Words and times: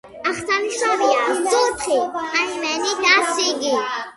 აღსანიშნავია: 0.29 1.27
ზუთხი, 1.51 1.99
ტაიმენი 2.33 2.99
და 3.07 3.15
სიგი. 3.37 3.77